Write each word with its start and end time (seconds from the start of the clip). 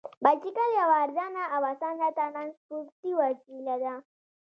بایسکل 0.23 0.57
یوه 0.79 0.95
ارزانه 1.03 1.43
او 1.55 1.61
اسانه 1.73 2.07
ترانسپورتي 2.17 3.11
وسیله 3.19 3.75
ده. 3.83 3.93